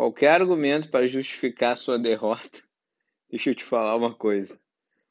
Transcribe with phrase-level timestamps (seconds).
[0.00, 2.62] qualquer argumento para justificar sua derrota,
[3.28, 4.58] deixa eu te falar uma coisa: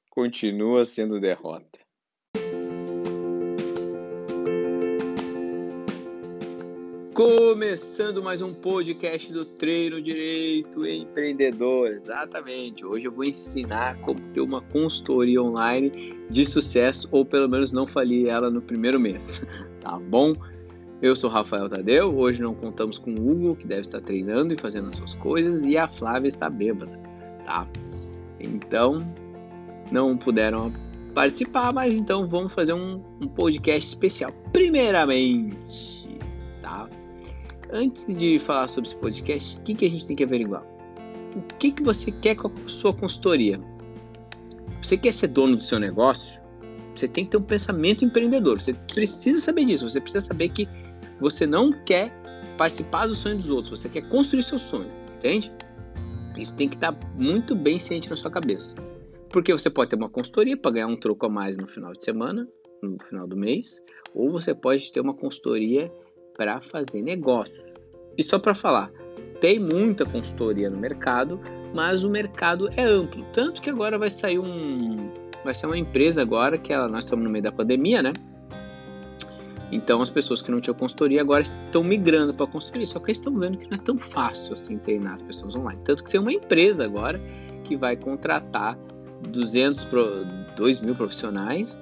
[0.10, 1.78] continua sendo derrota.
[7.14, 11.90] Começando mais um podcast do Treino Direito Empreendedor.
[11.90, 12.84] Exatamente.
[12.84, 17.86] Hoje eu vou ensinar como ter uma consultoria online de sucesso ou pelo menos não
[17.86, 19.44] falir ela no primeiro mês.
[19.80, 20.36] Tá bom?
[21.02, 22.14] Eu sou Rafael Tadeu.
[22.14, 25.64] Hoje não contamos com o Hugo, que deve estar treinando e fazendo as suas coisas,
[25.64, 26.92] e a Flávia está bêbada,
[27.46, 27.66] tá?
[28.38, 29.08] Então,
[29.90, 30.74] não puderam
[31.14, 34.34] participar, mas então vamos fazer um, um podcast especial.
[34.52, 36.06] Primeiramente,
[36.62, 36.90] tá?
[37.72, 40.66] Antes de falar sobre esse podcast, o que, que a gente tem que averiguar?
[41.34, 43.58] O que, que você quer com a sua consultoria?
[44.82, 46.42] Você quer ser dono do seu negócio?
[46.94, 48.62] Você tem que ter um pensamento empreendedor.
[48.62, 49.90] Você precisa saber disso.
[49.90, 50.68] Você precisa saber que
[51.20, 52.12] você não quer
[52.58, 53.80] participar do sonho dos outros.
[53.80, 54.90] Você quer construir seu sonho.
[55.18, 55.52] Entende?
[56.38, 58.76] Isso tem que estar muito bem ciente na sua cabeça.
[59.30, 62.04] Porque você pode ter uma consultoria para ganhar um troco a mais no final de
[62.04, 62.48] semana,
[62.82, 63.82] no final do mês,
[64.14, 65.92] ou você pode ter uma consultoria
[66.36, 67.64] para fazer negócio.
[68.18, 68.92] E só para falar,
[69.40, 71.40] tem muita consultoria no mercado,
[71.74, 75.12] mas o mercado é amplo, tanto que agora vai sair um
[75.44, 78.12] vai ser uma empresa agora que ela, nós estamos no meio da pandemia, né?
[79.72, 83.18] Então as pessoas que não tinham consultoria agora estão migrando para consultoria, só que eles
[83.18, 85.80] estão vendo que não é tão fácil assim treinar as pessoas online.
[85.84, 87.20] Tanto que tem uma empresa agora
[87.64, 88.78] que vai contratar
[89.30, 89.88] 200
[90.56, 91.78] 2 mil profissionais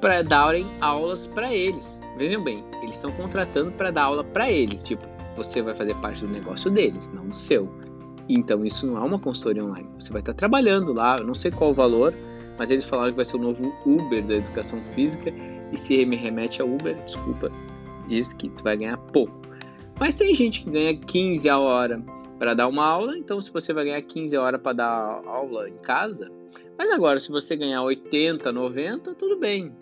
[0.00, 2.00] para darem aulas para eles.
[2.18, 4.82] Vejam bem, eles estão contratando para dar aula para eles.
[4.82, 5.04] Tipo,
[5.36, 7.70] você vai fazer parte do negócio deles, não do seu.
[8.28, 9.88] Então isso não é uma consultoria online.
[9.98, 12.12] Você vai estar trabalhando lá, eu não sei qual o valor,
[12.58, 15.32] mas eles falaram que vai ser o novo Uber da educação física.
[15.72, 17.50] E se me remete a Uber, desculpa,
[18.08, 19.34] diz que tu vai ganhar pouco.
[19.98, 22.02] Mas tem gente que ganha 15 a hora
[22.38, 25.68] para dar uma aula, então se você vai ganhar 15 a hora para dar aula
[25.68, 26.30] em casa,
[26.78, 29.72] mas agora se você ganhar 80, 90, tudo bem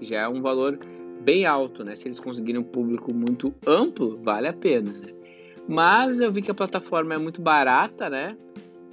[0.00, 0.78] já é um valor
[1.20, 1.96] bem alto, né?
[1.96, 4.92] Se eles conseguirem um público muito amplo, vale a pena.
[4.92, 5.12] Né?
[5.68, 8.36] Mas eu vi que a plataforma é muito barata, né?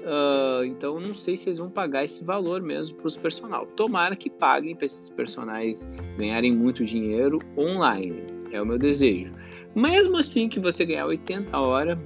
[0.04, 3.66] Uh, então não sei se eles vão pagar esse valor mesmo para os personal.
[3.68, 5.88] Tomara que paguem para esses personagens
[6.18, 8.24] ganharem muito dinheiro online.
[8.52, 9.34] É o meu desejo.
[9.74, 11.98] Mesmo assim que você ganhar 80 horas,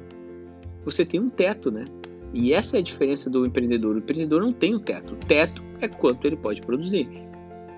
[0.86, 1.86] você tem um teto, né?
[2.34, 3.96] E essa é a diferença do empreendedor.
[3.96, 5.16] O empreendedor não tem um teto.
[5.16, 7.10] O teto é quanto ele pode produzir.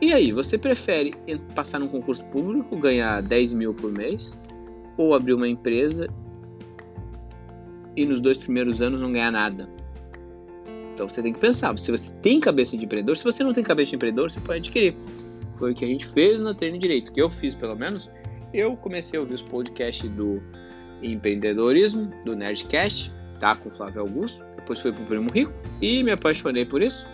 [0.01, 1.13] E aí, você prefere
[1.55, 4.37] passar num concurso público, ganhar 10 mil por mês,
[4.97, 6.07] ou abrir uma empresa
[7.95, 9.78] e nos dois primeiros anos não ganhar nada?
[10.99, 13.63] Então você tem que pensar, se você tem cabeça de empreendedor, se você não tem
[13.63, 14.97] cabeça de empreendedor, você pode adquirir.
[15.57, 18.11] Foi o que a gente fez no Treino Direito, que eu fiz pelo menos.
[18.53, 20.43] Eu comecei a ouvir os podcasts do
[21.01, 23.55] empreendedorismo, do Nerdcast, tá?
[23.55, 24.43] Com o Flávio Augusto.
[24.57, 27.07] Depois fui pro Primo Rico e me apaixonei por isso.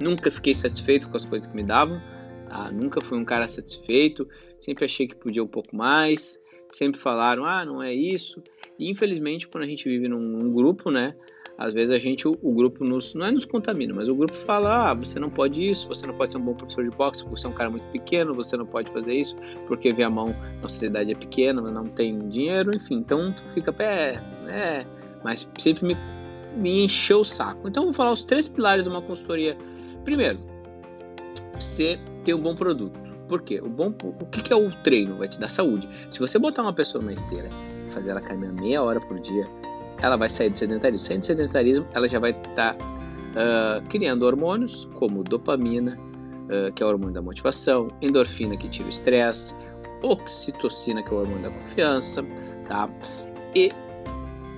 [0.00, 2.02] Nunca fiquei satisfeito com as coisas que me davam,
[2.48, 2.72] tá?
[2.72, 4.28] nunca fui um cara satisfeito,
[4.60, 6.40] sempre achei que podia um pouco mais,
[6.72, 8.42] sempre falaram, ah, não é isso.
[8.76, 11.14] E infelizmente, quando a gente vive num, num grupo, né?
[11.58, 14.36] Às vezes a gente, o, o, grupo nos, não é nos contamina, mas o grupo
[14.36, 17.24] fala, ah, você não pode isso, você não pode ser um bom professor de boxe,
[17.24, 19.34] você é um cara muito pequeno, você não pode fazer isso,
[19.66, 23.72] porque vê a mão, nossa cidade é pequena, não tem dinheiro, enfim, então tu fica,
[23.72, 24.84] pé, é,
[25.24, 25.96] mas sempre me,
[26.56, 27.66] me encheu o saco.
[27.66, 29.56] Então vou falar os três pilares de uma consultoria
[30.06, 30.38] Primeiro,
[31.58, 32.96] você ter um bom produto.
[33.28, 33.60] Por quê?
[33.60, 35.16] O, bom, o que, é o treino?
[35.16, 35.88] Vai te dar saúde.
[36.12, 37.50] Se você botar uma pessoa na esteira
[37.90, 39.44] fazer ela caminhar meia hora por dia,
[40.00, 41.06] ela vai sair do sedentarismo.
[41.06, 46.82] Saindo do sedentarismo, ela já vai estar tá, uh, criando hormônios como dopamina, uh, que
[46.82, 49.54] é o hormônio da motivação, endorfina, que tira o estresse,
[50.02, 52.24] oxitocina, que é o hormônio da confiança,
[52.68, 52.88] tá?
[53.54, 53.72] E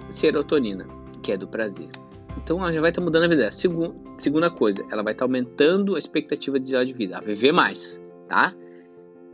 [0.08, 0.86] serotonina,
[1.22, 1.88] que é do prazer.
[2.36, 3.50] Então ela já vai estar tá mudando a vida.
[3.52, 8.00] Segunda, coisa, ela vai estar tá aumentando a expectativa de de vida, a viver mais,
[8.28, 8.54] tá?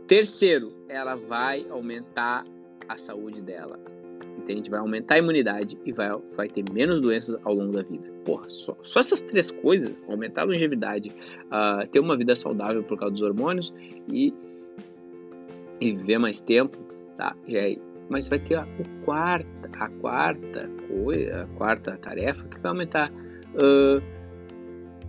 [0.07, 2.45] Terceiro, ela vai aumentar
[2.87, 3.79] a saúde dela.
[4.45, 4.69] Entende?
[4.69, 6.07] Vai aumentar a imunidade e vai,
[6.37, 8.07] vai ter menos doenças ao longo da vida.
[8.23, 12.97] Porra, só, só essas três coisas, aumentar a longevidade, uh, ter uma vida saudável por
[12.99, 13.73] causa dos hormônios
[14.07, 14.31] e,
[15.81, 16.77] e viver mais tempo,
[17.17, 17.35] tá?
[17.47, 17.75] Já é
[18.07, 18.67] mas vai ter a,
[19.03, 23.99] quarta, a quarta coisa, a quarta tarefa que vai aumentar uh,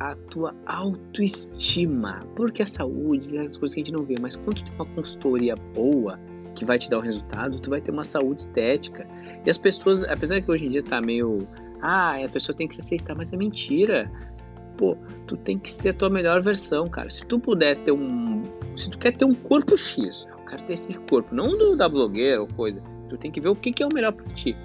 [0.00, 4.62] a tua autoestima, porque a saúde as coisas que a gente não vê, mas quando
[4.62, 6.18] tu tem uma consultoria boa
[6.56, 9.06] que vai te dar um resultado, tu vai ter uma saúde estética.
[9.44, 11.46] E as pessoas, apesar que hoje em dia tá meio,
[11.80, 14.10] ah, a pessoa tem que se aceitar, mas é mentira.
[14.76, 17.08] Pô, tu tem que ser a tua melhor versão, cara.
[17.08, 18.42] Se tu puder ter um,
[18.74, 22.40] se tu quer ter um corpo X, quero ter esse corpo, não do da blogueira
[22.40, 22.80] ou coisa.
[23.08, 24.56] Tu tem que ver o que, que é o melhor para ti.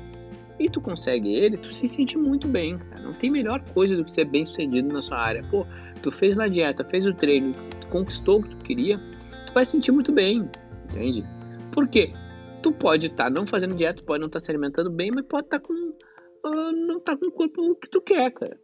[0.59, 3.01] e tu consegue ele, tu se sente muito bem, cara.
[3.01, 5.43] Não tem melhor coisa do que ser bem sucedido na sua área.
[5.49, 5.65] Pô,
[6.01, 8.99] tu fez na dieta, fez o treino, tu conquistou o que tu queria,
[9.47, 10.49] tu vai sentir muito bem,
[10.89, 11.25] entende?
[11.71, 12.13] Por quê?
[12.61, 15.25] Tu pode estar tá não fazendo dieta, pode não estar tá se alimentando bem, mas
[15.25, 15.73] pode estar tá com.
[15.73, 18.57] Uh, não tá com o corpo que tu quer, cara.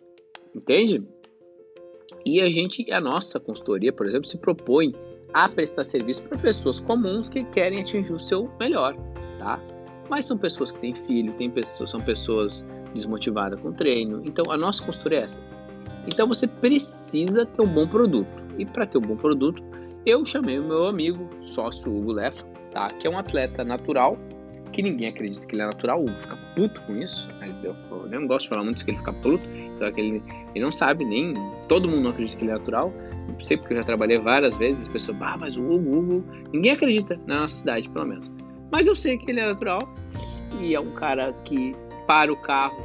[0.56, 1.04] Entende?
[2.26, 4.94] E a gente, a nossa consultoria, por exemplo, se propõe
[5.34, 8.96] a prestar serviço para pessoas comuns que querem atingir o seu melhor,
[9.38, 9.62] tá?
[10.10, 12.64] Mas são pessoas que têm filho, tem pessoas, são pessoas
[12.94, 14.22] desmotivadas com treino.
[14.26, 15.42] Então a nossa consultoria é essa.
[16.08, 18.46] Então você precisa ter um bom produto.
[18.58, 19.62] E para ter um bom produto,
[20.06, 22.44] eu chamei o meu amigo, sócio Hugo Lefa,
[22.78, 22.88] tá?
[22.90, 24.16] Que é um atleta natural,
[24.72, 26.04] que ninguém acredita que ele é natural.
[26.04, 29.00] O fica puto com isso, mas eu, eu não gosto de falar muito que ele
[29.00, 29.50] fica puto.
[29.50, 31.34] Então é que ele, ele não sabe, nem
[31.68, 32.94] todo mundo não acredita que ele é natural.
[33.28, 36.24] Não sei porque eu já trabalhei várias vezes, as pessoas, ah, mas o Hugo, Hugo,
[36.54, 38.30] ninguém acredita na nossa cidade, pelo menos.
[38.72, 39.82] Mas eu sei que ele é natural
[40.62, 41.76] e é um cara que
[42.06, 42.78] para o carro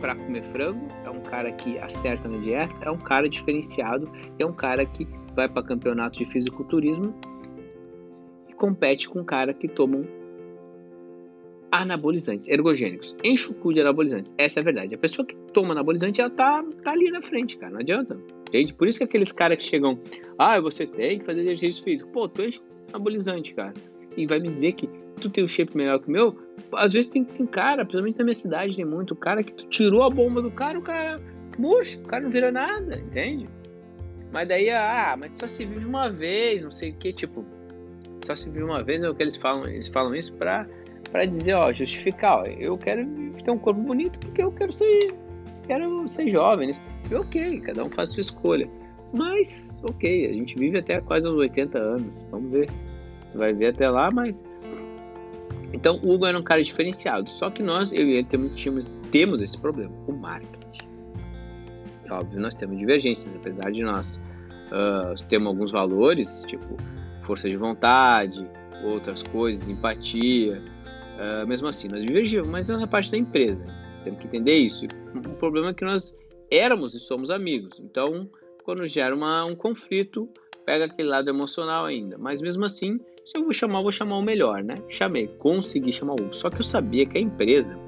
[0.00, 4.44] para comer frango, é um cara que acerta na dieta, é um cara diferenciado, é
[4.44, 7.14] um cara que vai para campeonato de fisiculturismo
[8.66, 10.06] compete com um cara que tomam
[11.70, 13.16] anabolizantes, ergogênicos.
[13.24, 14.32] Enche o cu de anabolizantes.
[14.38, 14.94] Essa é a verdade.
[14.94, 17.72] A pessoa que toma anabolizante, ela tá, tá ali na frente, cara.
[17.72, 18.16] Não adianta.
[18.48, 18.72] Entende?
[18.74, 19.98] Por isso que aqueles caras que chegam,
[20.38, 22.10] ah, você tem que fazer exercício físico.
[22.10, 22.60] Pô, tu enche
[22.92, 23.74] anabolizante, cara
[24.16, 24.88] e vai me dizer que
[25.20, 26.36] tu tem um shape melhor que o meu,
[26.72, 30.02] às vezes tem, tem cara, principalmente na minha cidade tem muito, cara que tu tirou
[30.02, 31.20] a bomba do cara, o cara
[31.58, 33.48] murcha, o cara não vira nada, entende?
[34.32, 37.44] Mas daí, ah, mas só se vive uma vez, não sei o que, tipo,
[38.24, 40.66] só se vive uma vez, é o que eles falam, eles falam isso pra,
[41.10, 43.06] pra dizer, ó, justificar, ó, eu quero
[43.44, 45.14] ter um corpo bonito porque eu quero ser,
[45.66, 46.74] quero ser jovem, né?
[47.14, 48.68] ok, cada um faz sua escolha.
[49.12, 52.68] Mas, ok, a gente vive até quase uns 80 anos, vamos ver
[53.34, 54.42] vai ver até lá, mas.
[55.72, 57.28] Então, o Hugo era um cara diferenciado.
[57.28, 60.84] Só que nós, eu e ele, temos, temos esse problema: o marketing.
[62.10, 64.20] Óbvio, nós temos divergências, apesar de nós
[64.70, 66.76] uh, termos alguns valores, tipo
[67.24, 68.48] força de vontade,
[68.84, 70.62] outras coisas, empatia.
[71.14, 73.66] Uh, mesmo assim, nós divergimos, mas é uma parte da empresa.
[74.02, 74.86] Temos que entender isso.
[75.14, 76.14] O problema é que nós
[76.50, 77.78] éramos e somos amigos.
[77.80, 78.28] Então,
[78.64, 80.28] quando gera uma, um conflito,
[80.64, 82.18] pega aquele lado emocional ainda.
[82.18, 84.74] Mas mesmo assim, se eu vou chamar, eu vou chamar o melhor, né?
[84.88, 86.32] Chamei, consegui chamar um.
[86.32, 87.78] Só que eu sabia que a empresa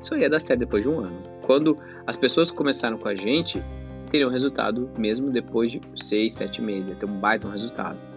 [0.00, 1.22] só ia dar certo depois de um ano.
[1.42, 1.76] Quando
[2.06, 3.62] as pessoas começaram com a gente,
[4.10, 6.88] teriam resultado mesmo depois de seis, sete meses.
[6.88, 8.11] Ia ter um baita um resultado.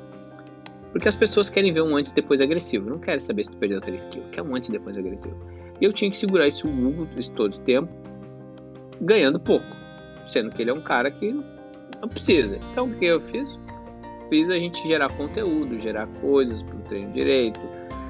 [0.95, 2.89] Porque as pessoas querem ver um antes e depois agressivo.
[2.89, 4.29] Não querem saber se tu perdeu 3 quilos.
[4.31, 5.35] Quer um antes e depois agressivo.
[5.81, 7.05] E eu tinha que segurar esse Hugo
[7.35, 7.91] todo o tempo,
[9.01, 9.65] ganhando pouco.
[10.29, 11.33] Sendo que ele é um cara que
[12.01, 12.57] não precisa.
[12.71, 13.59] Então o que eu fiz?
[14.29, 17.59] fiz a gente gerar conteúdo, gerar coisas para o treino direito.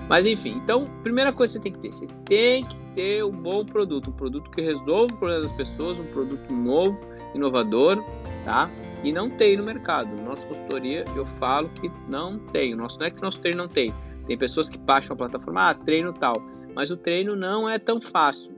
[0.07, 3.31] Mas enfim, então, primeira coisa que você tem que ter, você tem que ter um
[3.31, 6.99] bom produto, um produto que resolva o problema das pessoas, um produto novo,
[7.33, 7.97] inovador,
[8.43, 8.69] tá?
[9.03, 10.09] E não tem no mercado.
[10.23, 12.75] Nossa consultoria, eu falo que não tem.
[12.75, 13.93] Nosso, não é que nosso treino não tem.
[14.27, 16.35] Tem pessoas que baixam a plataforma, ah, treino tal.
[16.73, 18.51] Mas o treino não é tão fácil.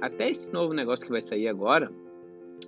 [0.00, 1.92] Até esse novo negócio que vai sair agora,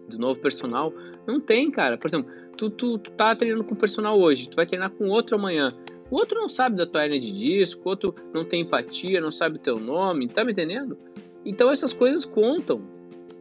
[0.09, 0.93] do novo personal,
[1.27, 1.99] não tem, cara.
[1.99, 5.09] Por exemplo, tu, tu, tu tá treinando com o personal hoje, tu vai treinar com
[5.09, 5.73] outro amanhã.
[6.11, 9.31] O outro não sabe da tua hernia de disco, o outro não tem empatia, não
[9.31, 10.97] sabe o teu nome, tá me entendendo?
[11.45, 12.83] Então essas coisas contam.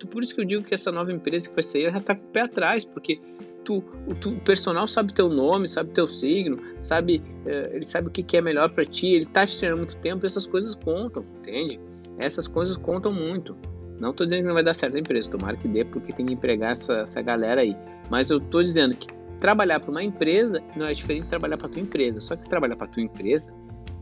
[0.07, 2.25] Por isso que eu digo que essa nova empresa que vai sair já tá com
[2.25, 3.19] o pé atrás, porque
[3.63, 8.07] tu, o, tu, o personal sabe teu nome, sabe teu signo, sabe, eh, ele sabe
[8.07, 10.75] o que, que é melhor para ti, ele tá te treinando muito tempo, essas coisas
[10.75, 11.79] contam, entende?
[12.17, 13.55] Essas coisas contam muito.
[14.00, 16.25] Não estou dizendo que não vai dar certo a empresa, tomara que dê, porque tem
[16.25, 17.75] que empregar essa, essa galera aí.
[18.10, 19.07] Mas eu estou dizendo que
[19.39, 22.19] trabalhar para uma empresa não é diferente de trabalhar para tua empresa.
[22.19, 23.53] Só que trabalhar para tua empresa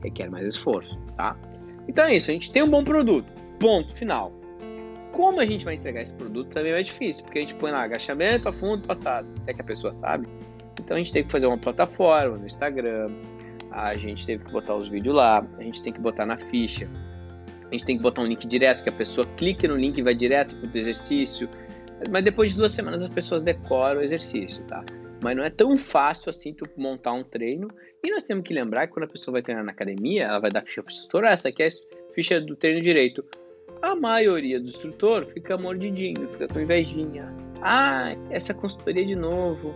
[0.02, 1.38] requer mais esforço, tá?
[1.88, 3.28] Então é isso, a gente tem um bom produto.
[3.60, 4.34] Ponto final.
[5.12, 7.84] Como a gente vai entregar esse produto também é difícil, porque a gente põe lá
[7.84, 9.28] agachamento, afundo, passado.
[9.44, 10.28] Se é que a pessoa sabe.
[10.80, 13.10] Então a gente tem que fazer uma plataforma no Instagram,
[13.72, 16.90] a gente teve que botar os vídeos lá, a gente tem que botar na ficha
[17.72, 20.02] a gente tem que botar um link direto, que a pessoa clique no link e
[20.02, 21.50] vai direto para o exercício.
[22.10, 24.84] Mas depois de duas semanas as pessoas decoram o exercício, tá?
[25.24, 27.70] Mas não é tão fácil assim tu montar um treino.
[28.04, 30.52] E nós temos que lembrar que quando a pessoa vai treinar na academia, ela vai
[30.52, 31.24] dar ficha para o instrutor.
[31.24, 33.24] Ah, essa aqui é a ficha do treino direito.
[33.82, 37.34] A maioria do instrutor fica mordidinho, fica com invejinha.
[37.62, 39.74] Ah, essa consultoria de novo.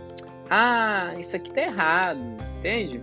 [0.48, 2.20] Ah, isso aqui tá errado,
[2.58, 3.02] entende?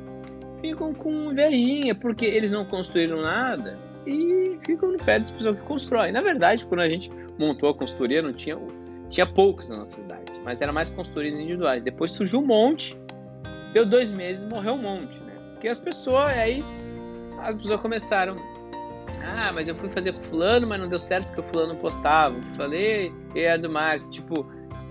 [0.61, 5.63] Ficam com invejinha, porque eles não construíram nada e ficam no pé das pessoas que
[5.63, 6.13] constroem.
[6.13, 8.57] Na verdade, quando a gente montou a consultoria, não tinha,
[9.09, 11.83] tinha poucos na nossa cidade, mas era mais consultorias individuais.
[11.83, 12.97] Depois surgiu um monte,
[13.73, 15.33] deu dois meses, morreu um monte, né?
[15.51, 16.63] Porque as pessoas, aí
[17.39, 18.37] as pessoas começaram
[19.23, 22.35] Ah, mas eu fui fazer com fulano, mas não deu certo porque o fulano postava.
[22.55, 24.09] Falei, e é do marketing.
[24.09, 24.45] Tipo,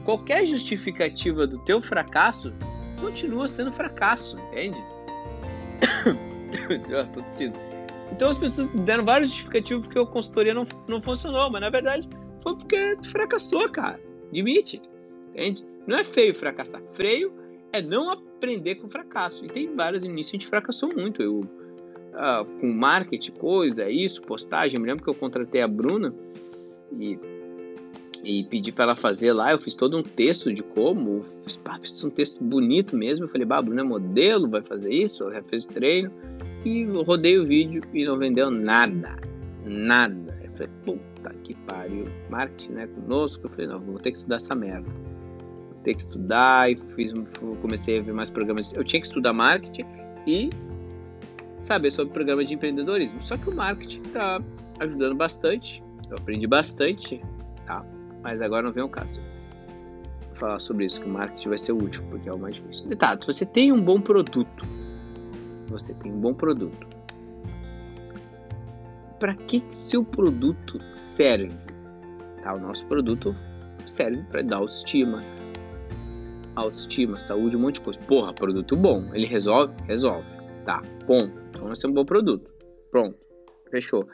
[0.04, 2.52] qualquer justificativa do teu fracasso
[3.00, 4.82] continua sendo fracasso, entende?
[6.88, 7.58] eu tô tossindo.
[8.10, 12.08] Então as pessoas deram vários justificativos porque a consultoria não, não funcionou, mas na verdade
[12.42, 14.00] foi porque tu fracassou, cara.
[14.30, 14.80] Admite,
[15.30, 15.64] entende?
[15.86, 16.82] Não é feio fracassar.
[16.92, 17.32] Freio
[17.72, 19.44] é não aprender com fracasso.
[19.44, 21.22] E tem vários inícios a gente fracassou muito.
[21.22, 21.40] Eu,
[22.12, 24.76] uh, com marketing, coisa, isso, postagem.
[24.76, 26.14] Eu me lembro que eu contratei a Bruna
[26.98, 27.18] e,
[28.22, 29.52] e pedi para ela fazer lá.
[29.52, 31.24] Eu fiz todo um texto de como.
[31.44, 33.24] Fiz, pá, fiz um texto bonito mesmo.
[33.24, 35.24] Eu falei, bah, a Bruna é modelo, vai fazer isso.
[35.24, 36.10] Ela já fez o treino.
[36.64, 39.16] E rodei o vídeo e não vendeu nada.
[39.64, 40.38] Nada.
[40.44, 42.04] Eu falei, puta que pariu.
[42.30, 42.86] Marketing, né?
[42.86, 43.46] Conosco.
[43.46, 44.88] Eu falei, não, vou ter que estudar essa merda
[45.82, 47.12] ter que estudar e fiz,
[47.60, 48.72] comecei a ver mais programas.
[48.72, 49.84] Eu tinha que estudar marketing
[50.26, 50.50] e
[51.72, 53.22] saber sobre programa de empreendedorismo.
[53.22, 54.42] Só que o marketing está
[54.78, 55.82] ajudando bastante.
[56.10, 57.22] Eu aprendi bastante,
[57.64, 57.82] tá?
[58.22, 59.22] Mas agora não vem o caso.
[60.28, 62.86] Vou falar sobre isso, que o marketing vai ser útil, porque é o mais difícil.
[62.88, 64.66] Detalhe, se você tem um bom produto,
[65.68, 66.86] você tem um bom produto,
[69.18, 71.56] para que seu produto serve?
[72.42, 72.54] Tá?
[72.54, 73.34] O nosso produto
[73.86, 75.22] serve para dar autoestima,
[76.54, 77.98] autoestima, saúde, um monte de coisa.
[78.00, 79.04] Porra, produto bom.
[79.14, 79.72] Ele resolve?
[79.86, 80.26] Resolve.
[80.64, 81.30] Tá, bom.
[81.50, 82.50] Então nós temos um bom produto.
[82.90, 83.16] Pronto.
[83.70, 84.06] Fechou.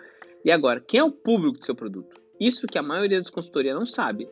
[0.44, 2.20] E agora, quem é o público do seu produto?
[2.40, 4.28] Isso que a maioria das consultorias não sabe.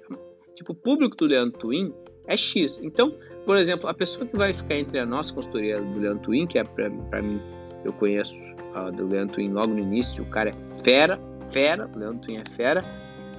[0.54, 1.92] Tipo, o público do Leandro Twin
[2.26, 2.78] é X.
[2.82, 3.12] Então,
[3.44, 6.58] por exemplo, a pessoa que vai ficar entre a nossa consultoria do Leandro Twin, que
[6.58, 6.88] é pra
[7.22, 7.40] mim,
[7.84, 8.34] eu conheço
[8.74, 11.20] a do Leandro Twin logo no início, o cara é fera,
[11.52, 12.84] fera, o Leandro Twin é fera,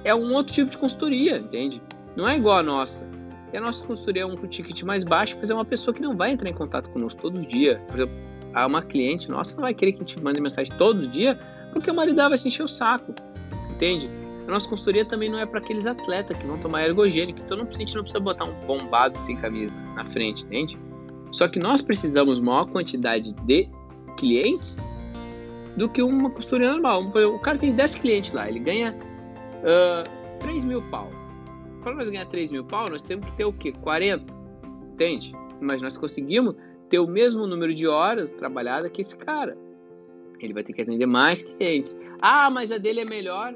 [0.04, 1.82] é um outro tipo de consultoria, entende?
[2.16, 3.06] Não é igual a nossa.
[3.52, 6.16] E a nossa consultoria é um ticket mais baixo, mas é uma pessoa que não
[6.16, 7.80] vai entrar em contato conosco todos os dias.
[7.86, 8.14] Por exemplo,
[8.54, 11.36] uma cliente nossa não vai querer que a gente mande mensagem todos os dias,
[11.72, 13.14] porque o marido vai se encher o saco.
[13.70, 14.10] Entende?
[14.46, 17.66] A nossa consultoria também não é para aqueles atletas que vão tomar ergogênico, então não,
[17.66, 20.78] a gente não precisa botar um bombado sem camisa na frente, entende?
[21.30, 23.68] Só que nós precisamos maior quantidade de
[24.16, 24.78] clientes
[25.76, 27.02] do que uma consultoria normal.
[27.04, 28.96] O cara tem 10 clientes lá, ele ganha
[29.62, 31.10] uh, 3 mil pau
[31.88, 33.72] para nós ganhar 3 mil pau, nós temos que ter o quê?
[33.72, 34.24] 40,
[34.92, 35.32] entende?
[35.60, 36.54] Mas nós conseguimos
[36.88, 39.56] ter o mesmo número de horas trabalhadas que esse cara.
[40.40, 41.96] Ele vai ter que atender mais clientes.
[42.20, 43.54] Ah, mas a dele é melhor.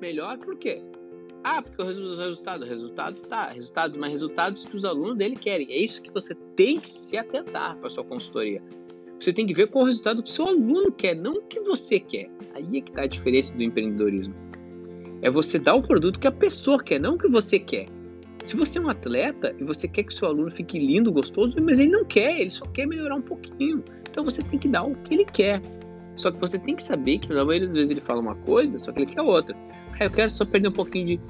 [0.00, 0.82] Melhor por quê?
[1.44, 5.66] Ah, porque o resultado, resultado tá, resultados, mas resultados que os alunos dele querem.
[5.70, 8.62] É isso que você tem que se atentar para sua consultoria.
[9.18, 11.60] Você tem que ver qual o resultado que o seu aluno quer, não o que
[11.60, 12.30] você quer.
[12.54, 14.34] Aí é que está a diferença do empreendedorismo.
[15.20, 17.86] É você dar o produto que a pessoa quer, não o que você quer.
[18.44, 21.78] Se você é um atleta e você quer que seu aluno fique lindo, gostoso, mas
[21.78, 23.84] ele não quer, ele só quer melhorar um pouquinho.
[24.10, 25.60] Então você tem que dar o que ele quer.
[26.16, 28.78] Só que você tem que saber que na maioria das vezes ele fala uma coisa,
[28.78, 29.56] só que ele quer outra.
[29.98, 31.20] Ah, eu quero só perder um pouquinho de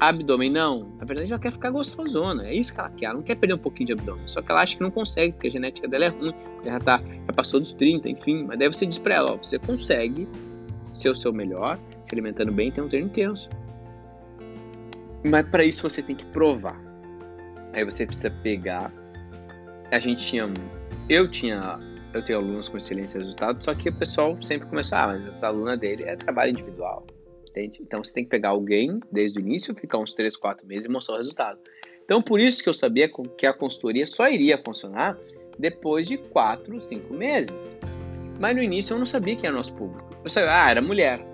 [0.00, 0.50] abdômen.
[0.50, 2.48] Não, na verdade ela quer ficar gostosona.
[2.48, 3.06] É isso que ela quer.
[3.06, 4.26] Ela não quer perder um pouquinho de abdômen.
[4.26, 6.34] Só que ela acha que não consegue, porque a genética dela é ruim.
[6.64, 8.44] Ela tá, já passou dos 30, enfim.
[8.44, 10.26] Mas deve ser diz pra ela: ó, você consegue
[10.94, 13.48] ser o seu melhor, se alimentando bem e ter um treino intenso.
[15.24, 16.80] Mas para isso você tem que provar.
[17.72, 18.92] Aí você precisa pegar.
[19.90, 20.48] A gente tinha.
[21.08, 21.78] Eu tinha.
[22.12, 25.26] Eu tenho alunos com excelência de resultado, só que o pessoal sempre começou, ah, mas
[25.28, 27.06] essa aluna dele é trabalho individual.
[27.48, 27.80] Entende?
[27.80, 30.88] Então você tem que pegar alguém desde o início, ficar uns 3, 4 meses e
[30.90, 31.58] mostrar o resultado.
[32.04, 35.16] Então por isso que eu sabia que a consultoria só iria funcionar
[35.58, 37.70] depois de 4, 5 meses.
[38.38, 40.14] Mas no início eu não sabia quem era o nosso público.
[40.22, 41.24] Eu sabia, ah, era mulher.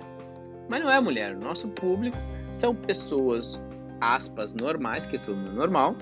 [0.68, 1.37] Mas não é mulher.
[1.37, 2.16] Nosso público
[2.52, 3.61] são pessoas
[4.00, 5.97] aspas, normais, que é todo mundo normal,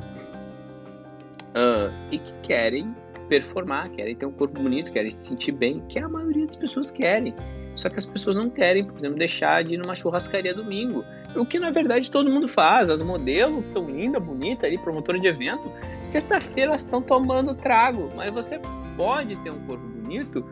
[1.56, 2.94] uh, e que querem
[3.28, 6.90] performar, querem ter um corpo bonito, querem se sentir bem, que a maioria das pessoas
[6.90, 7.34] querem.
[7.74, 11.04] Só que as pessoas não querem, por exemplo, deixar de ir numa churrascaria domingo.
[11.34, 12.88] O que na verdade todo mundo faz.
[12.88, 15.70] As modelos são lindas, bonitas, ali, promotora de evento,
[16.02, 18.10] sexta-feira elas estão tomando trago.
[18.16, 18.58] Mas você
[18.96, 20.44] pode ter um corpo bonito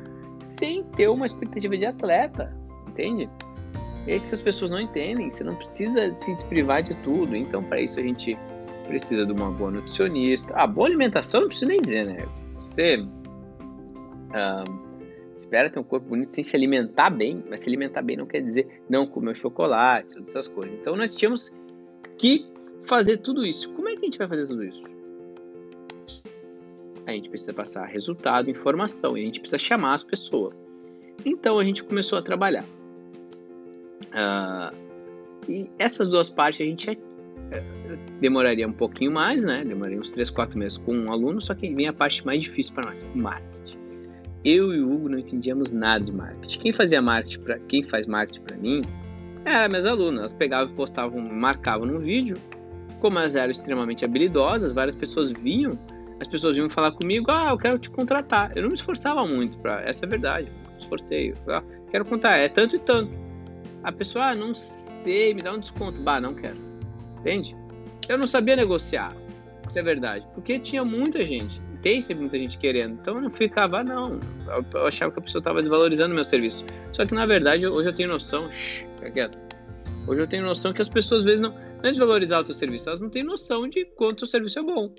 [0.42, 2.54] sem ter uma expectativa de atleta,
[2.86, 3.30] entende?
[4.06, 5.30] É isso que as pessoas não entendem.
[5.30, 7.34] Você não precisa se desprivar de tudo.
[7.34, 8.36] Então, para isso, a gente
[8.86, 10.52] precisa de uma boa nutricionista.
[10.54, 12.26] A ah, boa alimentação não precisa nem dizer, né?
[12.56, 14.84] Você uh,
[15.38, 18.40] espera ter um corpo bonito sem se alimentar bem, mas se alimentar bem não quer
[18.40, 20.74] dizer não comer chocolate, todas essas coisas.
[20.74, 21.50] Então, nós tínhamos
[22.18, 22.46] que
[22.84, 23.72] fazer tudo isso.
[23.72, 24.82] Como é que a gente vai fazer tudo isso?
[27.06, 30.54] A gente precisa passar resultado, informação, e a gente precisa chamar as pessoas.
[31.24, 32.64] Então, a gente começou a trabalhar.
[34.14, 34.74] Uh,
[35.48, 39.64] e essas duas partes a gente uh, demoraria um pouquinho mais, né?
[39.64, 42.74] Demoraria uns 3, 4 meses com um aluno, só que vem a parte mais difícil
[42.74, 43.78] para nós, o marketing.
[44.44, 46.58] eu e o Hugo não entendíamos nada de marketing.
[46.60, 48.82] Quem fazia marketing para quem faz marketing para mim
[49.44, 50.20] era minhas alunas.
[50.20, 52.38] Elas pegavam e postavam, marcavam num vídeo.
[53.00, 55.78] Como elas eram extremamente habilidosas, várias pessoas vinham,
[56.20, 58.52] as pessoas vinham falar comigo: "Ah, eu quero te contratar".
[58.56, 60.48] Eu não me esforçava muito para, essa é a verdade.
[60.48, 63.23] Eu me esforcei, eu ah, quero contar, é tanto e tanto.
[63.84, 66.00] A pessoa, ah, não sei, me dá um desconto.
[66.00, 66.58] Bah, não quero.
[67.20, 67.56] Entende?
[68.08, 69.14] Eu não sabia negociar.
[69.68, 72.94] Isso é verdade, porque tinha muita gente tem sempre muita gente querendo.
[72.94, 74.18] Então eu não ficava, não.
[74.72, 76.64] Eu achava que a pessoa estava desvalorizando meu serviço.
[76.94, 78.50] Só que na verdade hoje eu tenho noção.
[78.50, 79.38] Shh, quieto.
[80.08, 82.54] Hoje eu tenho noção que as pessoas às vezes não, não é desvalorizar o teu
[82.54, 84.94] serviço, elas não têm noção de quanto o serviço é bom.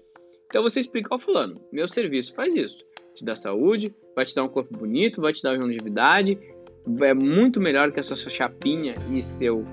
[0.45, 2.77] Então você explica ao fulano, meu serviço faz isso.
[3.15, 6.37] Te dá saúde, vai te dar um corpo bonito, vai te dar longevidade,
[7.01, 9.65] é muito melhor que a sua chapinha e seu,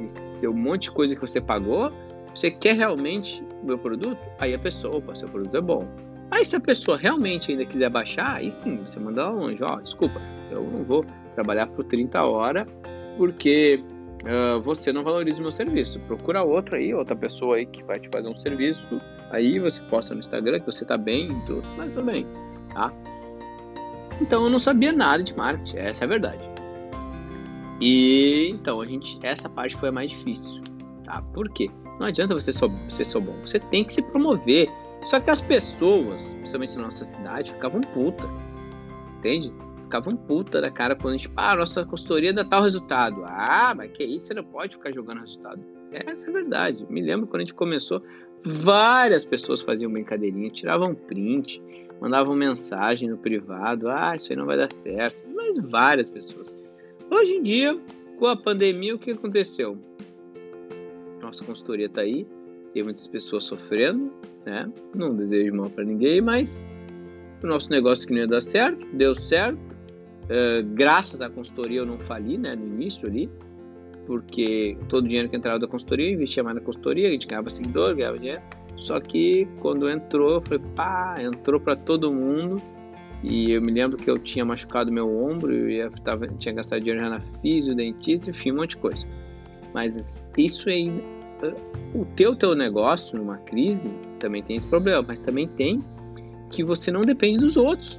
[0.00, 1.92] e seu monte de coisa que você pagou.
[2.34, 4.18] Você quer realmente o meu produto?
[4.38, 5.86] Aí a pessoa, opa, seu produto é bom.
[6.30, 9.62] Aí se a pessoa realmente ainda quiser baixar, aí sim, você manda ela longe.
[9.62, 11.04] Ó, oh, desculpa, eu não vou
[11.34, 12.66] trabalhar por 30 horas
[13.16, 13.80] porque
[14.24, 16.00] uh, você não valoriza o meu serviço.
[16.00, 19.00] Procura outro aí, outra pessoa aí que vai te fazer um serviço.
[19.30, 22.26] Aí você posta no Instagram que você tá bem tudo, mas tudo bem,
[22.72, 22.92] tá?
[24.20, 26.50] Então eu não sabia nada de marketing, essa é a verdade.
[27.80, 30.62] E então a gente, essa parte foi a mais difícil,
[31.04, 31.22] tá?
[31.32, 31.70] Por quê?
[31.98, 34.68] Não adianta você ser ser só bom, você tem que se promover,
[35.06, 38.24] só que as pessoas, principalmente na nossa cidade, ficavam puta.
[39.18, 39.52] Entende?
[39.82, 43.22] Ficavam puta da cara quando a gente, ah, nossa consultoria dá tal resultado.
[43.26, 45.62] Ah, mas que isso, você não pode ficar jogando resultado.
[45.92, 46.86] Essa é a verdade.
[46.88, 48.02] Me lembro quando a gente começou,
[48.44, 51.62] várias pessoas faziam brincadeirinha, tiravam print,
[52.00, 55.22] mandavam mensagem no privado, ah, isso aí não vai dar certo.
[55.34, 56.52] Mas várias pessoas.
[57.10, 57.78] Hoje em dia,
[58.18, 59.78] com a pandemia, o que aconteceu?
[61.20, 62.26] Nossa consultoria está aí,
[62.72, 64.12] tem muitas pessoas sofrendo,
[64.44, 64.70] né?
[64.94, 66.60] Não desejo mal para ninguém, mas
[67.42, 69.58] o nosso negócio que não ia dar certo, deu certo.
[70.24, 72.54] Uh, graças à consultoria eu não fali, né?
[72.56, 73.30] No início ali,
[74.06, 77.26] porque todo o dinheiro que entrava da consultoria eu investia mais na consultoria, a gente
[77.26, 78.42] ganhava seguidor, ganhava dinheiro.
[78.76, 82.60] Só que quando entrou, foi pá, entrou para todo mundo.
[83.22, 87.00] E eu me lembro que eu tinha machucado meu ombro, eu tava, tinha gastado dinheiro
[87.00, 89.06] já na físio, dentista, enfim, um monte de coisa.
[89.72, 91.02] Mas isso aí
[91.94, 93.88] o teu teu negócio numa crise
[94.18, 95.82] também tem esse problema, mas também tem
[96.50, 97.98] que você não depende dos outros.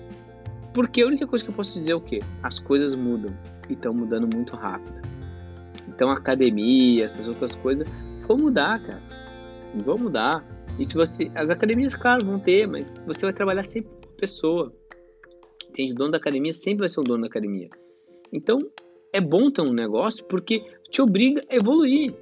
[0.74, 2.22] Porque a única coisa que eu posso dizer é o quê?
[2.44, 3.34] As coisas mudam
[3.70, 5.05] e estão mudando muito rápido.
[5.96, 7.88] Então academia, essas outras coisas
[8.28, 9.02] vão mudar, cara.
[9.74, 10.46] Vão mudar.
[10.78, 14.74] E se você, as academias, claro, vão ter, mas você vai trabalhar sempre com pessoa.
[15.70, 15.94] Entende?
[15.94, 17.70] O dono da academia sempre vai ser o dono da academia.
[18.32, 18.60] Então
[19.14, 22.14] é bom ter um negócio porque te obriga a evoluir.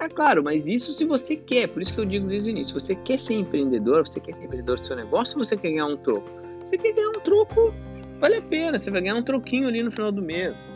[0.00, 2.78] É claro, mas isso se você quer, por isso que eu digo desde o início,
[2.78, 5.86] você quer ser empreendedor, você quer ser empreendedor do seu negócio ou você quer ganhar
[5.86, 6.28] um troco?
[6.66, 7.74] Você quer ganhar um troco,
[8.18, 10.70] vale a pena, você vai ganhar um troquinho ali no final do mês.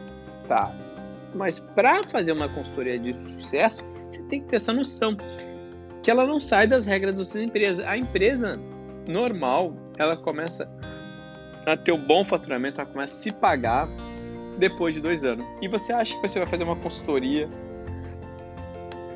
[0.46, 0.87] Tá.
[1.34, 5.16] Mas para fazer uma consultoria de sucesso, você tem que ter essa noção
[6.02, 7.84] que ela não sai das regras das empresas.
[7.86, 8.58] A empresa
[9.06, 10.68] normal, ela começa
[11.66, 13.88] a ter um bom faturamento, ela começa a se pagar
[14.58, 15.46] depois de dois anos.
[15.60, 17.48] E você acha que você vai fazer uma consultoria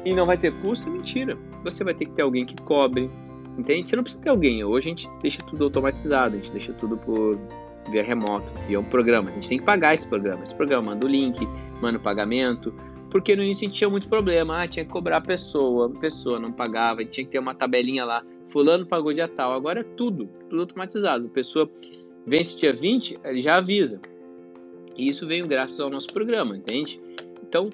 [0.05, 1.37] e não vai ter custo, mentira.
[1.63, 3.11] Você vai ter que ter alguém que cobre,
[3.59, 3.89] entende?
[3.89, 4.65] Você não precisa ter alguém.
[4.65, 7.39] Hoje a gente deixa tudo automatizado, a gente deixa tudo por
[7.91, 9.31] via remoto, via um programa.
[9.31, 10.43] A gente tem que pagar esse programa.
[10.43, 11.47] Esse programa manda o link,
[11.83, 12.73] manda pagamento,
[13.11, 14.63] porque no início tinha muito problema.
[14.63, 18.05] Ah, tinha que cobrar a pessoa, a pessoa não pagava, tinha que ter uma tabelinha
[18.05, 18.25] lá.
[18.49, 19.53] Fulano pagou dia tal.
[19.53, 21.27] Agora é tudo, tudo automatizado.
[21.27, 21.71] A pessoa
[22.27, 24.01] vence dia 20, ele já avisa.
[24.97, 27.01] E isso veio graças ao nosso programa, entende?
[27.43, 27.69] Então,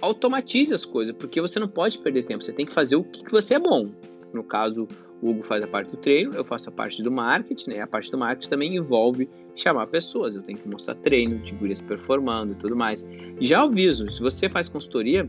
[0.00, 3.30] automatize as coisas, porque você não pode perder tempo, você tem que fazer o que
[3.30, 3.90] você é bom.
[4.34, 4.88] No caso,
[5.22, 7.80] o Hugo faz a parte do treino, eu faço a parte do marketing, né?
[7.80, 11.80] A parte do marketing também envolve chamar pessoas, eu tenho que mostrar treino, de gurias
[11.80, 13.04] performando e tudo mais.
[13.40, 15.28] Já aviso, se você faz consultoria,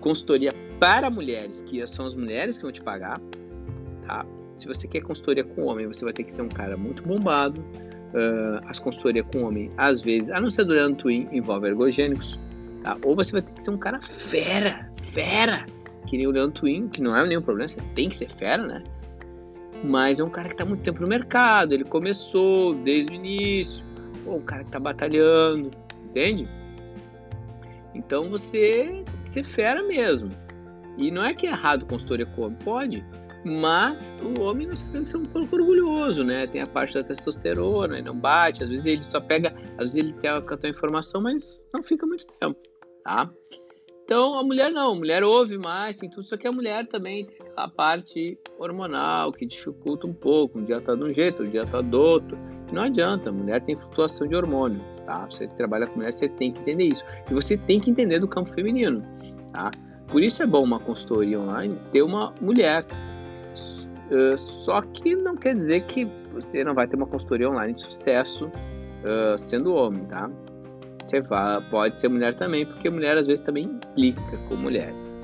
[0.00, 3.20] consultoria para mulheres, que são as mulheres que vão te pagar,
[4.06, 4.24] tá?
[4.56, 7.60] Se você quer consultoria com homem, você vai ter que ser um cara muito bombado.
[8.10, 12.36] Uh, as consultorias com homem, às vezes, a não ser durante o Twin, envolve ergogênicos,
[12.82, 12.96] Tá?
[13.04, 15.66] Ou você vai ter que ser um cara fera, fera,
[16.10, 18.66] que nem o Leandro Twin, que não é nenhum problema, você tem que ser fera,
[18.66, 18.82] né?
[19.84, 23.86] Mas é um cara que está muito tempo no mercado, ele começou desde o início,
[24.26, 25.70] ou um cara que está batalhando,
[26.04, 26.48] entende?
[27.94, 30.30] Então você ser fera mesmo.
[30.98, 33.04] E não é que é errado consultoria como, pode,
[33.44, 36.48] mas o homem nós tem que ser um pouco orgulhoso, né?
[36.48, 39.96] Tem a parte da testosterona e não bate, às vezes ele só pega, às vezes
[39.96, 42.58] ele tem a, a informação, mas não fica muito tempo
[43.04, 43.30] tá?
[44.10, 47.26] Então a mulher não, a mulher ouve mais, tem tudo, só que a mulher também
[47.26, 50.58] tem aquela parte hormonal que dificulta um pouco.
[50.58, 52.36] Um dia tá de um jeito, um dia tá do outro.
[52.72, 55.26] Não adianta, a mulher tem flutuação de hormônio, tá?
[55.26, 57.04] Você que trabalha com mulher, você tem que entender isso.
[57.30, 59.00] E você tem que entender do campo feminino,
[59.52, 59.70] tá?
[60.08, 62.84] Por isso é bom uma consultoria online ter uma mulher.
[64.10, 67.82] Uh, só que não quer dizer que você não vai ter uma consultoria online de
[67.82, 70.28] sucesso uh, sendo homem, tá?
[71.70, 75.20] Pode ser mulher também, porque mulher às vezes também implica com mulheres,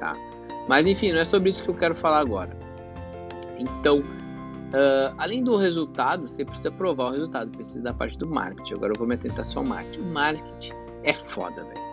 [0.00, 0.14] tá?
[0.68, 2.56] Mas enfim, não é sobre isso que eu quero falar agora.
[3.58, 8.74] Então, uh, além do resultado, você precisa provar o resultado, precisa da parte do marketing.
[8.74, 10.00] Agora eu vou me atentar só ao marketing.
[10.00, 10.72] O marketing
[11.04, 11.86] é foda, velho.